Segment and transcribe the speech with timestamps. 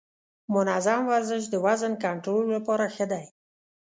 [0.53, 3.25] منظم ورزش د وزن کنټرول لپاره ښه دی.